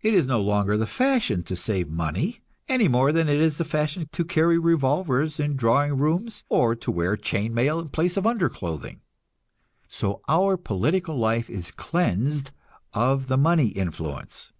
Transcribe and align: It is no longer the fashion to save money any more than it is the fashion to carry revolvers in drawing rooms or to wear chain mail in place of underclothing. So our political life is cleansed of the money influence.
It 0.00 0.14
is 0.14 0.26
no 0.26 0.40
longer 0.40 0.78
the 0.78 0.86
fashion 0.86 1.42
to 1.42 1.54
save 1.54 1.90
money 1.90 2.40
any 2.66 2.88
more 2.88 3.12
than 3.12 3.28
it 3.28 3.38
is 3.42 3.58
the 3.58 3.64
fashion 3.66 4.08
to 4.10 4.24
carry 4.24 4.58
revolvers 4.58 5.38
in 5.38 5.54
drawing 5.54 5.98
rooms 5.98 6.44
or 6.48 6.74
to 6.76 6.90
wear 6.90 7.14
chain 7.14 7.52
mail 7.52 7.78
in 7.78 7.88
place 7.88 8.16
of 8.16 8.26
underclothing. 8.26 9.02
So 9.86 10.22
our 10.28 10.56
political 10.56 11.18
life 11.18 11.50
is 11.50 11.72
cleansed 11.72 12.52
of 12.94 13.26
the 13.26 13.36
money 13.36 13.66
influence. 13.68 14.50